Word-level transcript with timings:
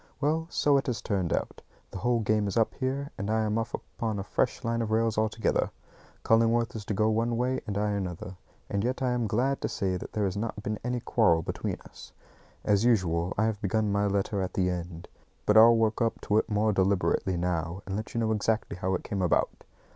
Well, 0.19 0.47
so 0.49 0.77
it 0.77 0.87
has 0.87 0.99
turned 0.99 1.31
out! 1.31 1.61
The 1.91 1.99
whole 1.99 2.21
game 2.21 2.47
is 2.47 2.57
up 2.57 2.73
here, 2.73 3.11
and 3.19 3.29
I 3.29 3.41
am 3.41 3.59
off 3.59 3.75
upon 3.75 4.17
a 4.17 4.23
fresh 4.23 4.63
line 4.63 4.81
of 4.81 4.89
rails 4.89 5.15
altogether. 5.15 5.69
Cullingworth 6.23 6.75
is 6.75 6.85
to 6.85 6.95
go 6.95 7.07
one 7.11 7.37
way 7.37 7.61
and 7.67 7.77
I 7.77 7.91
another; 7.91 8.35
and 8.67 8.83
yet 8.83 9.03
I 9.03 9.11
am 9.11 9.27
glad 9.27 9.61
to 9.61 9.69
say 9.69 9.97
that 9.97 10.13
there 10.13 10.25
has 10.25 10.35
not 10.35 10.63
been 10.63 10.79
any 10.83 11.01
quarrel 11.01 11.43
between 11.43 11.77
us. 11.87 12.13
As 12.65 12.83
usual, 12.83 13.35
I 13.37 13.45
have 13.45 13.61
begun 13.61 13.91
my 13.91 14.07
letter 14.07 14.41
at 14.41 14.55
the 14.55 14.71
end, 14.71 15.07
but 15.45 15.55
I'll 15.55 15.77
work 15.77 16.01
up 16.01 16.19
to 16.21 16.39
it 16.39 16.49
more 16.49 16.73
deliberately 16.73 17.37
now, 17.37 17.83
and 17.85 17.95
let 17.95 18.15
you 18.15 18.21
know 18.21 18.31
exactly 18.31 18.77
how 18.77 18.95
it 18.95 19.03
came 19.03 19.21
about. 19.21 19.63